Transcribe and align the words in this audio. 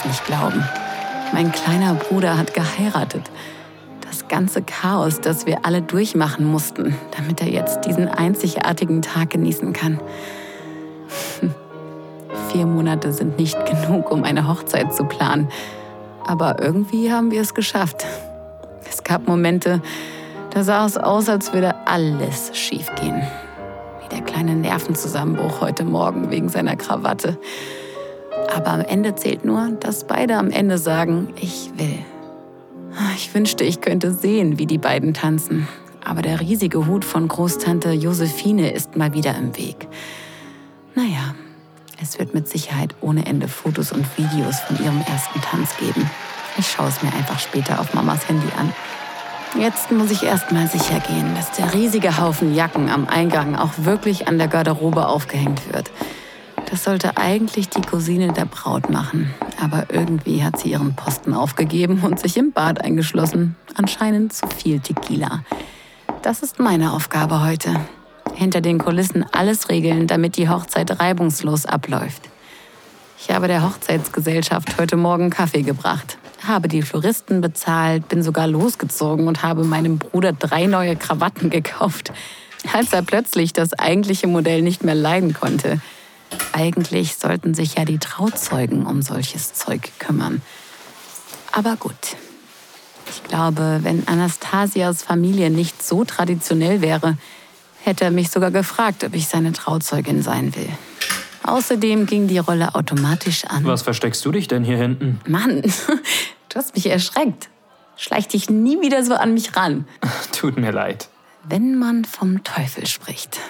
Es 0.00 0.06
nicht 0.06 0.24
glauben. 0.24 0.64
Mein 1.32 1.52
kleiner 1.52 1.94
Bruder 1.94 2.38
hat 2.38 2.54
geheiratet. 2.54 3.30
Das 4.00 4.28
ganze 4.28 4.62
Chaos, 4.62 5.20
das 5.20 5.46
wir 5.46 5.64
alle 5.64 5.82
durchmachen 5.82 6.44
mussten, 6.44 6.96
damit 7.16 7.40
er 7.40 7.48
jetzt 7.48 7.82
diesen 7.82 8.08
einzigartigen 8.08 9.02
Tag 9.02 9.30
genießen 9.30 9.72
kann. 9.72 10.00
Vier 12.50 12.66
Monate 12.66 13.12
sind 13.12 13.38
nicht 13.38 13.58
genug, 13.66 14.10
um 14.10 14.24
eine 14.24 14.48
Hochzeit 14.48 14.94
zu 14.94 15.04
planen. 15.04 15.48
Aber 16.26 16.62
irgendwie 16.62 17.12
haben 17.12 17.30
wir 17.30 17.42
es 17.42 17.54
geschafft. 17.54 18.06
Es 18.88 19.04
gab 19.04 19.28
Momente, 19.28 19.82
da 20.50 20.64
sah 20.64 20.86
es 20.86 20.96
aus, 20.96 21.28
als 21.28 21.52
würde 21.52 21.74
alles 21.86 22.56
schiefgehen. 22.56 23.22
Wie 24.02 24.08
der 24.08 24.22
kleine 24.24 24.54
Nervenzusammenbruch 24.54 25.60
heute 25.60 25.84
Morgen 25.84 26.30
wegen 26.30 26.48
seiner 26.48 26.76
Krawatte. 26.76 27.38
Aber 28.54 28.68
am 28.68 28.80
Ende 28.80 29.14
zählt 29.14 29.44
nur, 29.44 29.70
dass 29.80 30.06
beide 30.06 30.36
am 30.36 30.50
Ende 30.50 30.78
sagen, 30.78 31.28
ich 31.40 31.70
will. 31.76 31.98
Ich 33.16 33.34
wünschte, 33.34 33.64
ich 33.64 33.80
könnte 33.80 34.12
sehen, 34.12 34.58
wie 34.58 34.66
die 34.66 34.78
beiden 34.78 35.14
tanzen. 35.14 35.68
Aber 36.04 36.22
der 36.22 36.40
riesige 36.40 36.86
Hut 36.86 37.04
von 37.04 37.28
Großtante 37.28 37.92
Josephine 37.92 38.72
ist 38.72 38.96
mal 38.96 39.12
wieder 39.12 39.36
im 39.36 39.56
Weg. 39.56 39.86
Naja, 40.94 41.34
es 42.02 42.18
wird 42.18 42.34
mit 42.34 42.48
Sicherheit 42.48 42.94
ohne 43.00 43.26
Ende 43.26 43.46
Fotos 43.46 43.92
und 43.92 44.06
Videos 44.16 44.60
von 44.60 44.82
ihrem 44.82 45.00
ersten 45.00 45.40
Tanz 45.42 45.76
geben. 45.76 46.10
Ich 46.58 46.70
schaue 46.70 46.88
es 46.88 47.02
mir 47.02 47.12
einfach 47.12 47.38
später 47.38 47.78
auf 47.80 47.94
Mamas 47.94 48.28
Handy 48.28 48.48
an. 48.58 48.72
Jetzt 49.58 49.90
muss 49.90 50.10
ich 50.10 50.22
erst 50.22 50.52
mal 50.52 50.66
sicher 50.68 51.00
gehen, 51.00 51.34
dass 51.34 51.50
der 51.52 51.74
riesige 51.74 52.18
Haufen 52.18 52.54
Jacken 52.54 52.88
am 52.88 53.06
Eingang 53.08 53.56
auch 53.56 53.72
wirklich 53.78 54.28
an 54.28 54.38
der 54.38 54.48
Garderobe 54.48 55.06
aufgehängt 55.06 55.72
wird. 55.72 55.90
Das 56.70 56.84
sollte 56.84 57.16
eigentlich 57.16 57.68
die 57.68 57.80
Cousine 57.80 58.32
der 58.32 58.44
Braut 58.44 58.90
machen. 58.90 59.34
Aber 59.60 59.86
irgendwie 59.92 60.44
hat 60.44 60.60
sie 60.60 60.70
ihren 60.70 60.94
Posten 60.94 61.34
aufgegeben 61.34 62.00
und 62.02 62.20
sich 62.20 62.36
im 62.36 62.52
Bad 62.52 62.80
eingeschlossen. 62.80 63.56
Anscheinend 63.74 64.32
zu 64.32 64.46
viel 64.46 64.78
Tequila. 64.78 65.42
Das 66.22 66.42
ist 66.42 66.60
meine 66.60 66.92
Aufgabe 66.92 67.44
heute. 67.44 67.74
Hinter 68.34 68.60
den 68.60 68.78
Kulissen 68.78 69.26
alles 69.32 69.68
regeln, 69.68 70.06
damit 70.06 70.36
die 70.36 70.48
Hochzeit 70.48 71.00
reibungslos 71.00 71.66
abläuft. 71.66 72.22
Ich 73.18 73.34
habe 73.34 73.48
der 73.48 73.64
Hochzeitsgesellschaft 73.64 74.78
heute 74.78 74.96
Morgen 74.96 75.28
Kaffee 75.28 75.62
gebracht, 75.62 76.18
habe 76.46 76.68
die 76.68 76.82
Floristen 76.82 77.40
bezahlt, 77.40 78.08
bin 78.08 78.22
sogar 78.22 78.46
losgezogen 78.46 79.26
und 79.26 79.42
habe 79.42 79.64
meinem 79.64 79.98
Bruder 79.98 80.32
drei 80.32 80.66
neue 80.66 80.96
Krawatten 80.96 81.50
gekauft, 81.50 82.12
als 82.72 82.92
er 82.92 83.02
plötzlich 83.02 83.52
das 83.52 83.74
eigentliche 83.74 84.26
Modell 84.26 84.62
nicht 84.62 84.84
mehr 84.84 84.94
leiden 84.94 85.34
konnte. 85.34 85.80
Eigentlich 86.52 87.16
sollten 87.16 87.54
sich 87.54 87.74
ja 87.74 87.84
die 87.84 87.98
Trauzeugen 87.98 88.86
um 88.86 89.02
solches 89.02 89.54
Zeug 89.54 89.90
kümmern. 89.98 90.42
Aber 91.52 91.76
gut. 91.76 92.16
Ich 93.08 93.24
glaube, 93.24 93.80
wenn 93.82 94.06
Anastasias 94.06 95.02
Familie 95.02 95.50
nicht 95.50 95.82
so 95.82 96.04
traditionell 96.04 96.80
wäre, 96.80 97.16
hätte 97.82 98.04
er 98.04 98.10
mich 98.10 98.30
sogar 98.30 98.50
gefragt, 98.50 99.04
ob 99.04 99.14
ich 99.14 99.26
seine 99.26 99.52
Trauzeugin 99.52 100.22
sein 100.22 100.54
will. 100.54 100.68
Außerdem 101.42 102.06
ging 102.06 102.28
die 102.28 102.38
Rolle 102.38 102.74
automatisch 102.74 103.44
an. 103.46 103.64
Was 103.64 103.82
versteckst 103.82 104.24
du 104.24 104.32
dich 104.32 104.46
denn 104.46 104.62
hier 104.62 104.76
hinten? 104.76 105.20
Mann, 105.26 105.62
du 106.48 106.54
hast 106.54 106.74
mich 106.74 106.86
erschreckt. 106.86 107.48
Schleich 107.96 108.28
dich 108.28 108.48
nie 108.48 108.80
wieder 108.80 109.04
so 109.04 109.14
an 109.14 109.34
mich 109.34 109.56
ran. 109.56 109.86
Tut 110.32 110.58
mir 110.58 110.70
leid. 110.72 111.08
Wenn 111.44 111.78
man 111.78 112.04
vom 112.04 112.44
Teufel 112.44 112.86
spricht. 112.86 113.40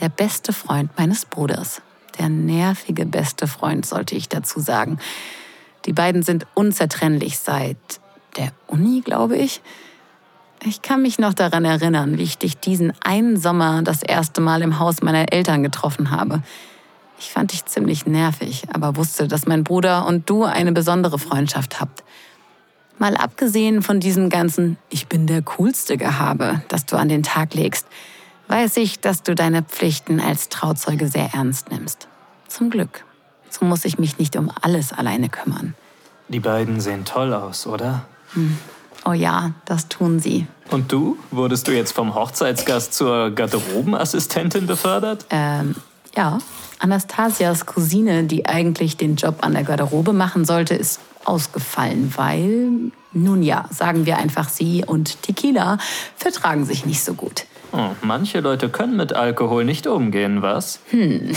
Der 0.00 0.08
beste 0.08 0.52
Freund 0.52 0.90
meines 0.96 1.24
Bruders 1.24 1.82
der 2.20 2.28
nervige 2.28 3.06
beste 3.06 3.46
Freund, 3.46 3.86
sollte 3.86 4.14
ich 4.14 4.28
dazu 4.28 4.60
sagen. 4.60 4.98
Die 5.86 5.92
beiden 5.92 6.22
sind 6.22 6.46
unzertrennlich 6.54 7.38
seit 7.38 7.78
der 8.36 8.52
Uni, 8.66 9.00
glaube 9.00 9.36
ich. 9.36 9.62
Ich 10.62 10.82
kann 10.82 11.00
mich 11.00 11.18
noch 11.18 11.32
daran 11.32 11.64
erinnern, 11.64 12.18
wie 12.18 12.22
ich 12.22 12.36
dich 12.36 12.58
diesen 12.58 12.92
einen 13.02 13.38
Sommer 13.38 13.82
das 13.82 14.02
erste 14.02 14.42
Mal 14.42 14.60
im 14.60 14.78
Haus 14.78 15.00
meiner 15.00 15.32
Eltern 15.32 15.62
getroffen 15.62 16.10
habe. 16.10 16.42
Ich 17.18 17.30
fand 17.30 17.52
dich 17.52 17.64
ziemlich 17.64 18.04
nervig, 18.04 18.64
aber 18.70 18.96
wusste, 18.96 19.26
dass 19.26 19.46
mein 19.46 19.64
Bruder 19.64 20.06
und 20.06 20.28
du 20.28 20.44
eine 20.44 20.72
besondere 20.72 21.18
Freundschaft 21.18 21.80
habt. 21.80 22.04
Mal 22.98 23.16
abgesehen 23.16 23.80
von 23.80 24.00
diesem 24.00 24.28
ganzen 24.28 24.76
Ich 24.90 25.06
bin 25.06 25.26
der 25.26 25.40
coolste 25.40 25.96
Gehabe, 25.96 26.60
das 26.68 26.84
du 26.84 26.96
an 26.96 27.08
den 27.08 27.22
Tag 27.22 27.54
legst, 27.54 27.86
weiß 28.48 28.76
ich, 28.76 29.00
dass 29.00 29.22
du 29.22 29.34
deine 29.34 29.62
Pflichten 29.62 30.20
als 30.20 30.50
Trauzeuge 30.50 31.08
sehr 31.08 31.30
ernst 31.32 31.70
nimmst. 31.70 32.09
Zum 32.50 32.68
Glück. 32.68 33.04
So 33.48 33.64
muss 33.64 33.84
ich 33.84 33.98
mich 33.98 34.18
nicht 34.18 34.36
um 34.36 34.50
alles 34.60 34.92
alleine 34.92 35.28
kümmern. 35.28 35.74
Die 36.28 36.40
beiden 36.40 36.80
sehen 36.80 37.04
toll 37.04 37.32
aus, 37.32 37.66
oder? 37.66 38.04
Hm. 38.34 38.58
Oh 39.04 39.12
ja, 39.12 39.52
das 39.64 39.88
tun 39.88 40.20
sie. 40.20 40.46
Und 40.70 40.92
du? 40.92 41.16
Wurdest 41.30 41.68
du 41.68 41.72
jetzt 41.72 41.92
vom 41.92 42.14
Hochzeitsgast 42.14 42.92
zur 42.92 43.30
Garderobenassistentin 43.30 44.66
befördert? 44.66 45.26
Ähm, 45.30 45.74
ja. 46.16 46.38
Anastasias 46.80 47.66
Cousine, 47.66 48.24
die 48.24 48.46
eigentlich 48.46 48.96
den 48.96 49.16
Job 49.16 49.38
an 49.42 49.52
der 49.52 49.64
Garderobe 49.64 50.12
machen 50.12 50.44
sollte, 50.44 50.74
ist 50.74 51.00
ausgefallen, 51.24 52.12
weil, 52.16 52.92
nun 53.12 53.42
ja, 53.42 53.66
sagen 53.70 54.06
wir 54.06 54.18
einfach, 54.18 54.48
sie 54.48 54.84
und 54.84 55.22
Tequila 55.22 55.78
vertragen 56.16 56.64
sich 56.64 56.86
nicht 56.86 57.02
so 57.02 57.14
gut. 57.14 57.44
Oh, 57.72 57.90
manche 58.02 58.40
Leute 58.40 58.68
können 58.68 58.96
mit 58.96 59.12
Alkohol 59.12 59.64
nicht 59.64 59.86
umgehen, 59.86 60.42
was? 60.42 60.80
Hm, 60.90 61.32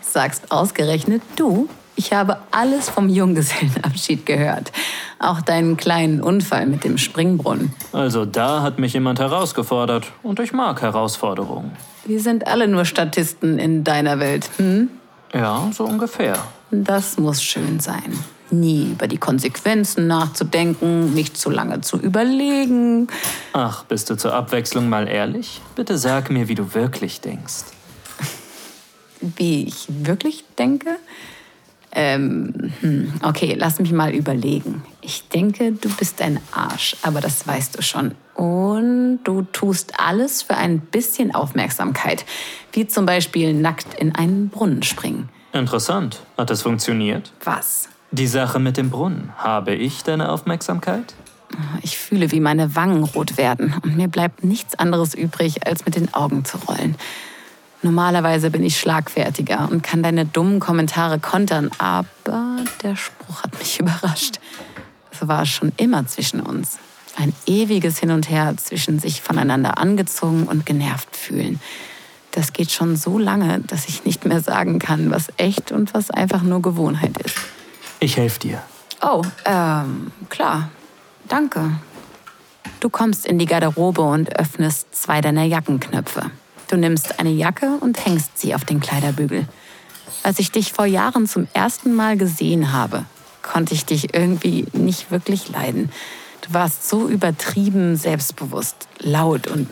sagst 0.00 0.50
ausgerechnet 0.50 1.22
du. 1.36 1.68
Ich 1.96 2.12
habe 2.12 2.38
alles 2.50 2.88
vom 2.88 3.08
Junggesellenabschied 3.08 4.26
gehört. 4.26 4.72
Auch 5.20 5.40
deinen 5.40 5.76
kleinen 5.76 6.20
Unfall 6.20 6.66
mit 6.66 6.82
dem 6.82 6.98
Springbrunnen. 6.98 7.72
Also 7.92 8.24
da 8.24 8.62
hat 8.62 8.78
mich 8.78 8.94
jemand 8.94 9.20
herausgefordert. 9.20 10.10
Und 10.22 10.40
ich 10.40 10.52
mag 10.52 10.82
Herausforderungen. 10.82 11.72
Wir 12.04 12.20
sind 12.20 12.46
alle 12.48 12.66
nur 12.66 12.84
Statisten 12.84 13.58
in 13.58 13.84
deiner 13.84 14.18
Welt, 14.18 14.50
hm? 14.56 14.90
Ja, 15.32 15.70
so 15.72 15.84
ungefähr. 15.84 16.36
Das 16.70 17.16
muss 17.16 17.42
schön 17.42 17.78
sein. 17.80 18.18
Nie 18.50 18.90
über 18.92 19.06
die 19.06 19.18
Konsequenzen 19.18 20.06
nachzudenken, 20.06 21.14
nicht 21.14 21.36
zu 21.36 21.48
lange 21.48 21.80
zu 21.80 21.96
überlegen. 21.96 23.08
Ach, 23.52 23.84
bist 23.84 24.10
du 24.10 24.16
zur 24.16 24.34
Abwechslung 24.34 24.88
mal 24.88 25.08
ehrlich? 25.08 25.60
Bitte 25.76 25.96
sag 25.96 26.30
mir, 26.30 26.48
wie 26.48 26.54
du 26.54 26.74
wirklich 26.74 27.20
denkst 27.20 27.73
wie 29.36 29.64
ich 29.64 29.86
wirklich 29.88 30.44
denke? 30.58 30.96
Ähm, 31.96 32.72
hm, 32.80 33.12
okay, 33.22 33.54
lass 33.56 33.78
mich 33.78 33.92
mal 33.92 34.12
überlegen. 34.12 34.82
Ich 35.00 35.28
denke, 35.28 35.72
du 35.72 35.88
bist 35.88 36.20
ein 36.22 36.40
Arsch, 36.50 36.96
aber 37.02 37.20
das 37.20 37.46
weißt 37.46 37.78
du 37.78 37.82
schon. 37.82 38.16
Und 38.34 39.20
du 39.22 39.42
tust 39.42 40.00
alles 40.00 40.42
für 40.42 40.56
ein 40.56 40.80
bisschen 40.80 41.32
Aufmerksamkeit, 41.34 42.24
wie 42.72 42.88
zum 42.88 43.06
Beispiel 43.06 43.54
nackt 43.54 43.94
in 43.94 44.14
einen 44.14 44.48
Brunnen 44.48 44.82
springen. 44.82 45.28
Interessant. 45.52 46.20
Hat 46.36 46.50
das 46.50 46.62
funktioniert? 46.62 47.32
Was? 47.44 47.88
Die 48.10 48.26
Sache 48.26 48.58
mit 48.58 48.76
dem 48.76 48.90
Brunnen. 48.90 49.32
Habe 49.36 49.74
ich 49.74 50.02
deine 50.02 50.30
Aufmerksamkeit? 50.30 51.14
Ich 51.82 51.96
fühle, 51.96 52.32
wie 52.32 52.40
meine 52.40 52.74
Wangen 52.74 53.04
rot 53.04 53.36
werden 53.36 53.74
und 53.84 53.96
mir 53.96 54.08
bleibt 54.08 54.42
nichts 54.42 54.76
anderes 54.76 55.14
übrig, 55.14 55.64
als 55.66 55.84
mit 55.84 55.94
den 55.94 56.12
Augen 56.12 56.44
zu 56.44 56.58
rollen. 56.58 56.96
Normalerweise 57.84 58.50
bin 58.50 58.64
ich 58.64 58.80
schlagfertiger 58.80 59.68
und 59.70 59.82
kann 59.82 60.02
deine 60.02 60.24
dummen 60.24 60.58
Kommentare 60.58 61.18
kontern, 61.18 61.70
aber 61.76 62.56
der 62.82 62.96
Spruch 62.96 63.42
hat 63.42 63.58
mich 63.58 63.78
überrascht. 63.80 64.40
So 65.12 65.28
war 65.28 65.42
es 65.42 65.50
schon 65.50 65.70
immer 65.76 66.06
zwischen 66.06 66.40
uns. 66.40 66.78
Ein 67.16 67.34
ewiges 67.44 67.98
Hin 67.98 68.10
und 68.10 68.30
Her 68.30 68.54
zwischen 68.56 68.98
sich 68.98 69.20
voneinander 69.20 69.76
angezogen 69.76 70.44
und 70.44 70.64
genervt 70.64 71.14
fühlen. 71.14 71.60
Das 72.30 72.54
geht 72.54 72.72
schon 72.72 72.96
so 72.96 73.18
lange, 73.18 73.60
dass 73.60 73.86
ich 73.86 74.06
nicht 74.06 74.24
mehr 74.24 74.40
sagen 74.40 74.78
kann, 74.78 75.10
was 75.10 75.26
echt 75.36 75.70
und 75.70 75.92
was 75.92 76.10
einfach 76.10 76.42
nur 76.42 76.62
Gewohnheit 76.62 77.18
ist. 77.18 77.36
Ich 78.00 78.16
helfe 78.16 78.40
dir. 78.40 78.62
Oh, 79.02 79.22
ähm, 79.44 80.10
klar. 80.30 80.70
Danke. 81.28 81.78
Du 82.80 82.88
kommst 82.88 83.26
in 83.26 83.38
die 83.38 83.46
Garderobe 83.46 84.00
und 84.00 84.38
öffnest 84.38 84.94
zwei 84.96 85.20
deiner 85.20 85.44
Jackenknöpfe. 85.44 86.30
Du 86.74 86.80
nimmst 86.80 87.20
eine 87.20 87.30
Jacke 87.30 87.78
und 87.78 88.04
hängst 88.04 88.36
sie 88.36 88.52
auf 88.52 88.64
den 88.64 88.80
Kleiderbügel. 88.80 89.46
Als 90.24 90.40
ich 90.40 90.50
dich 90.50 90.72
vor 90.72 90.86
Jahren 90.86 91.28
zum 91.28 91.46
ersten 91.54 91.94
Mal 91.94 92.16
gesehen 92.16 92.72
habe, 92.72 93.04
konnte 93.42 93.74
ich 93.74 93.86
dich 93.86 94.12
irgendwie 94.12 94.66
nicht 94.72 95.12
wirklich 95.12 95.48
leiden. 95.50 95.92
Du 96.40 96.52
warst 96.52 96.88
so 96.88 97.06
übertrieben 97.06 97.94
selbstbewusst, 97.94 98.88
laut 98.98 99.46
und, 99.46 99.70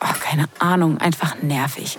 oh, 0.00 0.14
keine 0.20 0.46
Ahnung, 0.58 0.96
einfach 0.96 1.36
nervig. 1.42 1.98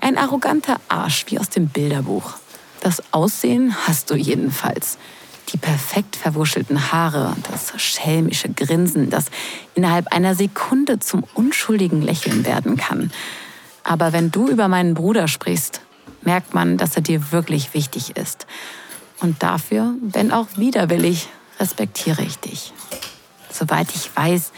Ein 0.00 0.18
arroganter 0.18 0.80
Arsch 0.88 1.26
wie 1.28 1.38
aus 1.38 1.50
dem 1.50 1.68
Bilderbuch. 1.68 2.32
Das 2.80 3.00
Aussehen 3.12 3.76
hast 3.86 4.10
du 4.10 4.16
jedenfalls. 4.16 4.98
Die 5.52 5.56
perfekt 5.56 6.16
verwuschelten 6.16 6.90
Haare, 6.90 7.36
das 7.48 7.80
schelmische 7.80 8.48
Grinsen, 8.48 9.08
das 9.08 9.26
innerhalb 9.76 10.08
einer 10.08 10.34
Sekunde 10.34 10.98
zum 10.98 11.22
unschuldigen 11.34 12.02
Lächeln 12.02 12.44
werden 12.44 12.76
kann. 12.76 13.12
Aber 13.84 14.14
wenn 14.14 14.30
du 14.30 14.48
über 14.48 14.66
meinen 14.66 14.94
Bruder 14.94 15.28
sprichst, 15.28 15.82
merkt 16.22 16.54
man, 16.54 16.78
dass 16.78 16.96
er 16.96 17.02
dir 17.02 17.30
wirklich 17.30 17.74
wichtig 17.74 18.16
ist. 18.16 18.46
Und 19.20 19.42
dafür, 19.42 19.94
wenn 20.00 20.32
auch 20.32 20.48
widerwillig, 20.56 21.28
respektiere 21.60 22.22
ich 22.22 22.38
dich. 22.38 22.72
Soweit 23.50 23.94
ich 23.94 24.10
weiß, 24.16 24.52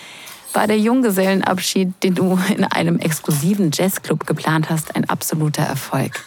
war 0.55 0.67
der 0.67 0.78
Junggesellenabschied, 0.78 2.02
den 2.02 2.14
du 2.14 2.38
in 2.56 2.64
einem 2.64 2.99
exklusiven 2.99 3.70
Jazzclub 3.75 4.26
geplant 4.26 4.70
hast, 4.70 4.96
ein 4.96 5.08
absoluter 5.11 5.62
Erfolg. 5.62 6.25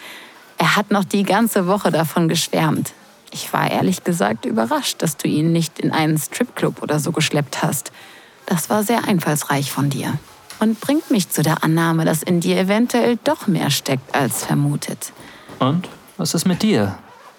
Er 0.57 0.75
hat 0.75 0.92
noch 0.92 1.06
die 1.06 1.24
ganze 1.24 1.68
Woche 1.68 1.90
davon 1.90 2.28
geschwärmt. 2.28 2.94
Ich 3.31 3.52
war 3.54 3.72
ehrlich 3.72 4.04
gesagt 4.04 4.45
überrascht, 4.45 5.02
dass 5.02 5.16
du 5.16 5.28
ihn 5.28 5.52
nicht 5.52 5.80
in 5.80 5.92
einen 5.92 6.18
Stripclub 6.18 6.84
oder 6.84 7.00
so 7.00 7.12
geschleppt 7.12 7.63
hast. 7.63 7.92
Das 8.45 8.69
war 8.69 8.84
sehr 8.84 9.06
einfallsreich 9.06 9.72
von 9.72 9.90
dir 9.90 10.19
und 10.59 10.79
bringt 10.79 11.09
mich 11.11 11.29
zu 11.29 11.41
der 11.41 11.63
Annahme, 11.63 12.06
dass 12.06 12.23
in 12.23 12.39
dir 12.39 12.57
eventuell 12.57 13.17
doch 13.23 13.47
mehr 13.47 13.69
steckt 13.69 14.15
als 14.15 14.45
vermutet. 14.45 15.11
Und 15.59 15.88
was 16.17 16.33
ist 16.33 16.45
mit 16.45 16.61
dir? 16.61 16.97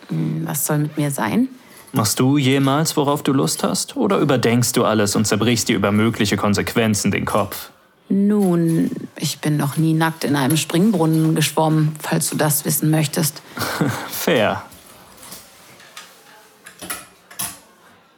Hm, 0.09 0.43
was 0.47 0.67
soll 0.67 0.79
mit 0.79 0.97
mir 0.97 1.11
sein? 1.11 1.49
Machst 1.93 2.21
du 2.21 2.39
jemals, 2.39 2.97
worauf 2.97 3.23
du 3.23 3.33
Lust 3.33 3.65
hast? 3.65 3.97
Oder 3.97 4.19
überdenkst 4.19 4.73
du 4.73 4.85
alles 4.85 5.17
und 5.17 5.27
zerbrichst 5.27 5.69
dir 5.69 5.77
über 5.77 5.91
mögliche 5.91 6.37
Konsequenzen 6.37 7.11
den 7.11 7.25
Kopf? 7.25 7.71
Nun, 8.09 8.91
ich 9.17 9.39
bin 9.39 9.57
noch 9.57 9.77
nie 9.77 9.93
nackt 9.93 10.25
in 10.25 10.35
einem 10.37 10.57
Springbrunnen 10.57 11.35
geschwommen, 11.35 11.95
falls 12.01 12.31
du 12.31 12.37
das 12.37 12.65
wissen 12.65 12.91
möchtest. 12.91 13.43
Fair. 14.11 14.63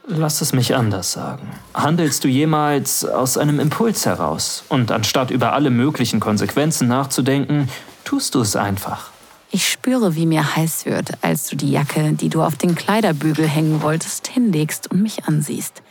Lass 0.05 0.41
es 0.41 0.51
mich 0.51 0.75
anders 0.75 1.13
sagen. 1.13 1.49
Handelst 1.73 2.23
du 2.23 2.27
jemals 2.27 3.05
aus 3.05 3.37
einem 3.37 3.59
Impuls 3.59 4.05
heraus? 4.05 4.65
Und 4.67 4.91
anstatt 4.91 5.31
über 5.31 5.53
alle 5.53 5.69
möglichen 5.69 6.19
Konsequenzen 6.19 6.89
nachzudenken, 6.89 7.69
tust 8.03 8.35
du 8.35 8.41
es 8.41 8.57
einfach. 8.57 9.11
Ich 9.49 9.69
spüre, 9.69 10.15
wie 10.15 10.25
mir 10.25 10.55
heiß 10.55 10.85
wird, 10.85 11.11
als 11.21 11.47
du 11.47 11.55
die 11.55 11.71
Jacke, 11.71 12.13
die 12.13 12.27
du 12.27 12.41
auf 12.41 12.57
den 12.57 12.75
Kleiderbügel 12.75 13.47
hängen 13.47 13.81
wolltest, 13.81 14.27
hinlegst 14.27 14.91
und 14.91 15.01
mich 15.01 15.25
ansiehst. 15.25 15.83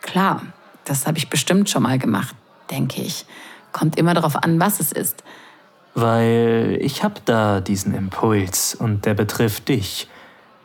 Klar, 0.00 0.42
das 0.84 1.06
habe 1.06 1.18
ich 1.18 1.30
bestimmt 1.30 1.70
schon 1.70 1.84
mal 1.84 1.98
gemacht, 1.98 2.34
denke 2.70 3.02
ich. 3.02 3.26
Kommt 3.70 3.96
immer 3.96 4.14
darauf 4.14 4.36
an, 4.36 4.58
was 4.58 4.80
es 4.80 4.90
ist. 4.90 5.22
Weil 5.94 6.78
ich 6.80 7.04
habe 7.04 7.20
da 7.24 7.60
diesen 7.60 7.94
Impuls 7.94 8.74
und 8.74 9.04
der 9.04 9.14
betrifft 9.14 9.68
dich. 9.68 10.08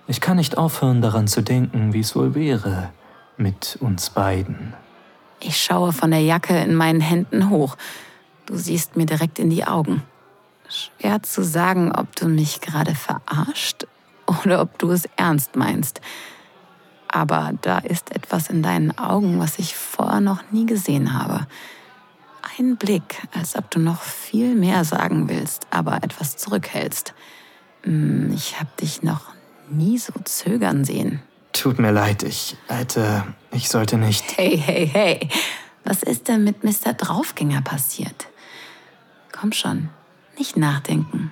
Ich 0.10 0.22
kann 0.22 0.38
nicht 0.38 0.58
aufhören 0.58 1.02
daran 1.02 1.28
zu 1.28 1.42
denken, 1.42 1.92
wie 1.92 2.00
es 2.00 2.16
wohl 2.16 2.34
wäre 2.34 2.92
mit 3.36 3.78
uns 3.82 4.10
beiden. 4.10 4.74
Ich 5.42 5.62
schaue 5.62 5.92
von 5.92 6.12
der 6.12 6.22
Jacke 6.22 6.58
in 6.58 6.76
meinen 6.76 7.02
Händen 7.02 7.50
hoch. 7.50 7.76
Du 8.46 8.56
siehst 8.56 8.96
mir 8.96 9.06
direkt 9.06 9.38
in 9.38 9.50
die 9.50 9.66
Augen. 9.66 10.04
Schwer 10.70 11.22
zu 11.24 11.44
sagen, 11.44 11.92
ob 11.92 12.16
du 12.16 12.28
mich 12.28 12.62
gerade 12.62 12.96
verarscht 12.96 13.86
oder 14.26 14.62
ob 14.62 14.80
du 14.80 14.92
es 14.92 15.10
ernst 15.18 15.58
meinst. 15.58 16.00
Aber 17.10 17.52
da 17.62 17.80
ist 17.80 18.16
etwas 18.16 18.50
in 18.50 18.64
deinen 18.64 18.98
Augen, 18.98 19.40
was 19.40 19.60
ich 19.60 19.76
vorher 19.76 20.22
noch 20.22 20.52
nie 20.52 20.66
gesehen 20.66 21.14
habe. 21.14 21.48
Ein 22.58 22.78
Blick, 22.78 23.22
als 23.38 23.58
ob 23.58 23.70
du 23.72 23.80
noch 23.80 24.02
viel 24.02 24.56
mehr 24.56 24.86
sagen 24.86 25.28
willst, 25.28 25.68
aber 25.70 25.98
etwas 25.98 26.38
zurückhältst. 26.38 27.14
Hm, 27.84 28.32
ich 28.34 28.60
habe 28.60 28.70
dich 28.80 29.04
noch 29.04 29.37
nie 29.70 29.98
so 29.98 30.14
zögern 30.24 30.86
sehen. 30.86 31.22
Tut 31.54 31.80
mir 31.80 31.92
leid, 31.92 32.24
ich 32.24 32.56
hätte, 32.68 33.24
ich 33.52 33.70
sollte 33.70 33.98
nicht. 33.98 34.38
Hey, 34.38 34.58
hey, 34.58 34.88
hey. 34.88 35.30
Was 35.84 36.04
ist 36.04 36.28
denn 36.28 36.44
mit 36.44 36.64
Mr. 36.64 36.94
Draufgänger 36.94 37.62
passiert? 37.62 38.28
Komm 39.32 39.54
schon, 39.54 39.90
nicht 40.38 40.58
nachdenken. 40.58 41.32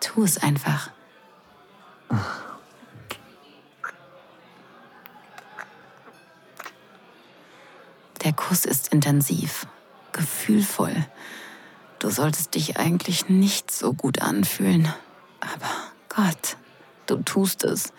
Tu 0.00 0.22
es 0.22 0.38
einfach. 0.38 0.90
Der 8.24 8.32
Kuss 8.32 8.66
ist 8.66 8.92
intensiv, 8.92 9.66
gefühlvoll. 10.12 11.06
Du 11.98 12.10
solltest 12.10 12.54
dich 12.54 12.76
eigentlich 12.76 13.30
nicht 13.30 13.70
so 13.70 13.94
gut 13.94 14.20
anfühlen. 14.20 14.92
Aber 15.40 15.70
Gott, 16.10 16.57
Du 17.08 17.16
tust 17.16 17.64
es. 17.64 17.94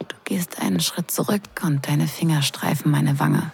Du 0.00 0.16
gehst 0.24 0.60
einen 0.60 0.80
Schritt 0.80 1.10
zurück 1.12 1.42
und 1.62 1.86
deine 1.86 2.08
Finger 2.08 2.42
streifen 2.42 2.90
meine 2.90 3.20
Wange. 3.20 3.52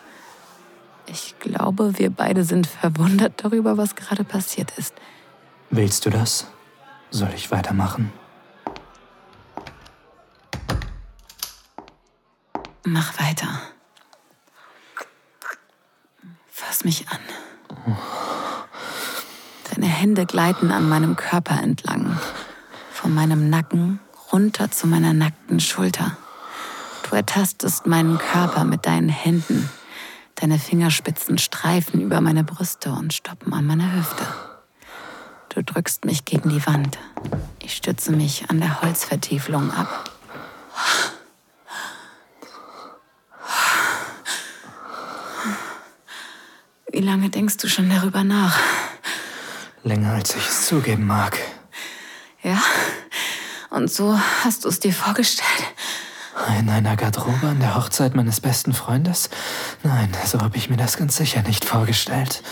Ich 1.07 1.39
glaube, 1.39 1.99
wir 1.99 2.11
beide 2.11 2.43
sind 2.43 2.67
verwundert 2.67 3.45
darüber, 3.45 3.77
was 3.77 3.95
gerade 3.95 4.25
passiert 4.25 4.73
ist. 4.79 4.95
Willst 5.71 6.07
du 6.07 6.11
das? 6.11 6.47
Soll 7.11 7.31
ich 7.35 7.51
weitermachen? 7.51 8.13
Mach 12.85 13.21
weiter. 13.21 13.61
Fass 16.51 16.85
mich 16.85 17.07
an. 17.09 17.19
Deine 19.71 19.87
Hände 19.87 20.25
gleiten 20.25 20.71
an 20.71 20.89
meinem 20.89 21.15
Körper 21.15 21.61
entlang, 21.61 22.19
von 22.91 23.15
meinem 23.15 23.51
Nacken 23.51 24.01
runter 24.33 24.71
zu 24.71 24.87
meiner 24.87 25.13
nackten 25.13 25.61
Schulter. 25.61 26.17
Du 27.09 27.15
ertastest 27.15 27.87
meinen 27.87 28.19
Körper 28.19 28.65
mit 28.65 28.87
deinen 28.87 29.09
Händen. 29.09 29.71
Deine 30.35 30.59
Fingerspitzen 30.59 31.39
streifen 31.39 32.01
über 32.01 32.21
meine 32.21 32.45
Brüste 32.45 32.91
und 32.93 33.15
stoppen 33.15 33.53
an 33.53 33.67
meiner 33.67 33.93
Hüfte. 33.93 34.27
Du 35.49 35.63
drückst 35.63 36.05
mich 36.05 36.25
gegen 36.25 36.51
die 36.51 36.67
Wand. 36.67 36.99
Ich 37.63 37.75
stütze 37.77 38.13
mich 38.13 38.51
an 38.51 38.61
der 38.61 38.83
Holzvertiefelung 38.83 39.71
ab. 39.71 40.11
Wie 46.93 47.01
lange 47.01 47.31
denkst 47.31 47.59
du 47.59 47.69
schon 47.69 47.89
darüber 47.89 48.25
nach? 48.25 48.59
Länger 49.83 50.13
als 50.15 50.35
ich 50.35 50.47
es 50.47 50.67
zugeben 50.67 51.07
mag. 51.07 51.39
Ja? 52.43 52.61
Und 53.77 53.93
so 53.93 54.19
hast 54.43 54.65
du 54.65 54.71
es 54.71 54.81
dir 54.81 54.95
vorgestellt? 54.95 55.47
In 56.59 56.71
einer 56.71 56.97
Garderobe 56.97 57.49
an 57.49 57.61
der 57.61 57.75
Hochzeit 57.75 58.15
meines 58.15 58.41
besten 58.41 58.73
Freundes? 58.73 59.29
Nein, 59.83 60.11
so 60.25 60.41
habe 60.41 60.57
ich 60.57 60.71
mir 60.71 60.79
das 60.79 60.97
ganz 60.97 61.19
sicher 61.19 61.43
nicht 61.43 61.67
vorgestellt. 61.67 62.43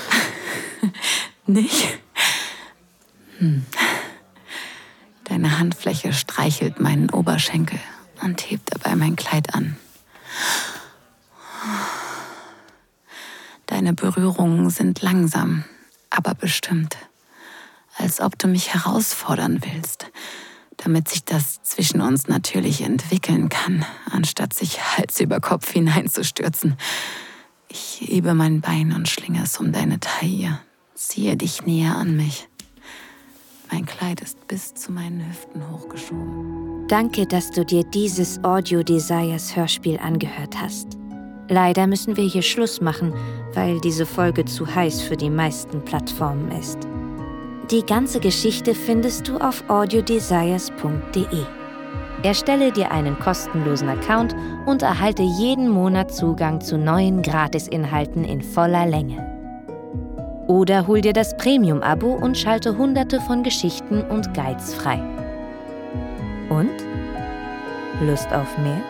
nicht? 1.46 1.98
Hm. 3.38 3.64
Deine 5.24 5.58
Handfläche 5.58 6.12
streichelt 6.12 6.78
meinen 6.78 7.08
Oberschenkel 7.08 7.80
und 8.20 8.50
hebt 8.50 8.74
dabei 8.74 8.94
mein 8.94 9.16
Kleid 9.16 9.54
an. 9.54 9.78
Deine 13.64 13.94
Berührungen 13.94 14.68
sind 14.68 15.00
langsam, 15.00 15.64
aber 16.10 16.34
bestimmt. 16.34 16.98
Als 17.96 18.20
ob 18.20 18.38
du 18.38 18.46
mich 18.46 18.74
herausfordern 18.74 19.62
willst 19.64 20.10
damit 20.84 21.08
sich 21.08 21.24
das 21.24 21.62
zwischen 21.62 22.00
uns 22.00 22.28
natürlich 22.28 22.82
entwickeln 22.82 23.48
kann, 23.48 23.84
anstatt 24.10 24.52
sich 24.52 24.80
Hals 24.80 25.18
über 25.18 25.40
Kopf 25.40 25.72
hineinzustürzen. 25.72 26.76
Ich 27.68 28.02
hebe 28.04 28.34
mein 28.34 28.60
Bein 28.60 28.92
und 28.92 29.08
schlinge 29.08 29.42
es 29.42 29.58
um 29.58 29.72
deine 29.72 29.98
Taille, 29.98 30.60
ziehe 30.94 31.36
dich 31.36 31.64
näher 31.64 31.96
an 31.96 32.16
mich. 32.16 32.48
Mein 33.72 33.86
Kleid 33.86 34.20
ist 34.20 34.46
bis 34.46 34.74
zu 34.74 34.92
meinen 34.92 35.26
Hüften 35.26 35.68
hochgeschoben. 35.70 36.86
Danke, 36.86 37.26
dass 37.26 37.50
du 37.50 37.64
dir 37.64 37.82
dieses 37.82 38.44
Audio 38.44 38.82
Desires 38.82 39.56
Hörspiel 39.56 39.98
angehört 39.98 40.60
hast. 40.60 40.98
Leider 41.48 41.86
müssen 41.86 42.16
wir 42.16 42.24
hier 42.24 42.42
Schluss 42.42 42.80
machen, 42.80 43.12
weil 43.54 43.80
diese 43.80 44.06
Folge 44.06 44.44
zu 44.44 44.72
heiß 44.72 45.00
für 45.00 45.16
die 45.16 45.30
meisten 45.30 45.82
Plattformen 45.84 46.50
ist. 46.52 46.78
Die 47.70 47.84
ganze 47.86 48.20
Geschichte 48.20 48.74
findest 48.74 49.26
du 49.26 49.38
auf 49.38 49.64
audiodesires.de. 49.68 51.24
Erstelle 52.22 52.70
dir 52.70 52.92
einen 52.92 53.18
kostenlosen 53.18 53.88
Account 53.88 54.36
und 54.66 54.82
erhalte 54.82 55.22
jeden 55.22 55.70
Monat 55.70 56.14
Zugang 56.14 56.60
zu 56.60 56.76
neuen 56.76 57.22
Gratisinhalten 57.22 58.24
in 58.24 58.42
voller 58.42 58.84
Länge. 58.84 59.16
Oder 60.46 60.86
hol 60.86 61.00
dir 61.00 61.14
das 61.14 61.34
Premium-Abo 61.38 62.12
und 62.12 62.36
schalte 62.36 62.76
hunderte 62.76 63.18
von 63.22 63.42
Geschichten 63.42 64.02
und 64.02 64.34
Guides 64.34 64.74
frei. 64.74 65.02
Und? 66.50 66.70
Lust 68.02 68.30
auf 68.30 68.58
mehr? 68.58 68.82